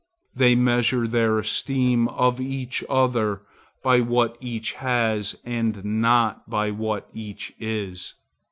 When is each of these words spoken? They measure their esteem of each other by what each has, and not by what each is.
They 0.35 0.55
measure 0.55 1.05
their 1.05 1.37
esteem 1.37 2.07
of 2.07 2.41
each 2.41 2.83
other 2.89 3.43
by 3.83 3.99
what 3.99 4.35
each 4.41 4.73
has, 4.73 5.35
and 5.45 5.85
not 5.85 6.49
by 6.49 6.71
what 6.71 7.07
each 7.13 7.53
is. 7.59 8.15